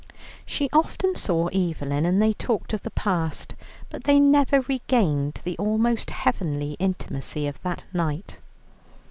[0.47, 3.53] She often saw Evelyn, and they talked of the past,
[3.91, 8.39] but they never regained the almost heavenly intimacy of that night.